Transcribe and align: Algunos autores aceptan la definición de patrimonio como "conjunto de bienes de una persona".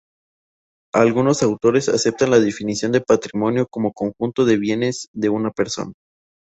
Algunos 0.95 1.43
autores 1.43 1.87
aceptan 1.87 2.31
la 2.31 2.39
definición 2.39 2.91
de 2.91 3.01
patrimonio 3.07 3.67
como 3.69 3.93
"conjunto 3.93 4.45
de 4.45 4.57
bienes 4.57 5.07
de 5.13 5.29
una 5.29 5.51
persona". 5.51 5.93